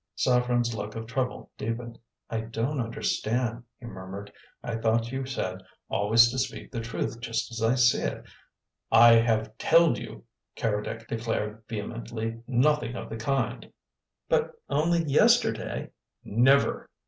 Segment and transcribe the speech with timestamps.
[0.17, 1.99] Saffren's look of trouble deepened.
[2.27, 4.33] "I don't understand," he murmured.
[4.63, 8.23] "I thought you said always to speak the truth just as I see it."
[8.91, 10.23] "I have telled you,"
[10.55, 13.71] Keredec declared vehemently, "nothing of the kind!"
[14.27, 15.91] "But only yesterday"
[16.23, 16.89] "Never!"